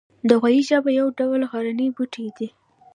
[0.29, 2.47] د غویي ژبه یو ډول غرنی بوټی دی